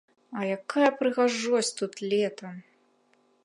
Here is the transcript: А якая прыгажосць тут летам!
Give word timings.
А 0.39 0.45
якая 0.57 0.87
прыгажосць 1.01 1.71
тут 1.83 1.93
летам! 2.15 2.55